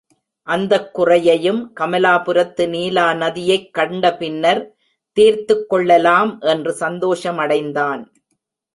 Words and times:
அந்தக் 0.43 0.93
குறையையும், 0.93 1.71
கமலாபுரத்து 1.79 2.65
நீலாநதியைக் 2.67 3.69
கண்டபின்னர் 3.77 4.67
தீர்த்துக் 5.11 5.69
கொள்ளலாம் 5.69 6.39
என்று 6.39 6.75
சந்தோஷமடைந்தான். 6.79 8.05